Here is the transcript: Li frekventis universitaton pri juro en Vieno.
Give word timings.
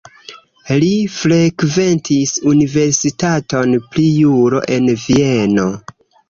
Li 0.83 0.87
frekventis 1.17 2.33
universitaton 2.53 3.77
pri 3.93 4.07
juro 4.23 4.63
en 4.79 4.91
Vieno. 5.05 5.69